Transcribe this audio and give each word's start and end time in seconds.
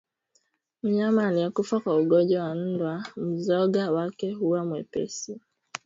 Mnyama 0.83 1.27
aliyekufa 1.27 1.79
kwa 1.79 1.97
ugonjwa 1.99 2.43
wa 2.43 2.55
ndwa 2.55 3.05
mzoga 3.17 3.91
wake 3.91 4.31
huwa 4.33 4.65
mwepesi 4.65 5.39